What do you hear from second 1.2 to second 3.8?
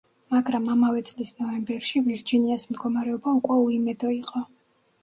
ნოემბერში, ვირჯინიას მდგომარეობა უკვე